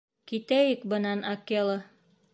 Китәйек 0.29 0.87
бынан, 0.95 1.23
Акела. 1.35 1.77